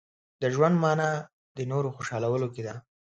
[0.41, 1.09] •د ژوند مانا
[1.57, 2.75] د نورو خوشحاله کولو کې ده.